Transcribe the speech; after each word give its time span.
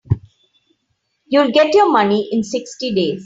You'll 1.27 1.51
get 1.51 1.75
your 1.75 1.91
money 1.91 2.27
in 2.31 2.41
sixty 2.43 2.91
days. 2.91 3.19